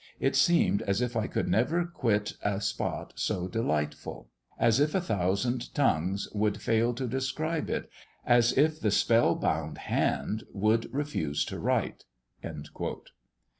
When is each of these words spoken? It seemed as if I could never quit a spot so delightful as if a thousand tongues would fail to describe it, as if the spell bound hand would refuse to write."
It 0.19 0.35
seemed 0.35 0.81
as 0.81 0.99
if 0.99 1.15
I 1.15 1.27
could 1.27 1.47
never 1.47 1.85
quit 1.85 2.33
a 2.41 2.59
spot 2.59 3.13
so 3.17 3.47
delightful 3.47 4.31
as 4.57 4.79
if 4.79 4.95
a 4.95 4.99
thousand 4.99 5.71
tongues 5.75 6.27
would 6.33 6.59
fail 6.59 6.95
to 6.95 7.05
describe 7.07 7.69
it, 7.69 7.87
as 8.25 8.51
if 8.57 8.79
the 8.79 8.89
spell 8.89 9.35
bound 9.35 9.77
hand 9.77 10.43
would 10.51 10.91
refuse 10.91 11.45
to 11.45 11.59
write." 11.59 12.05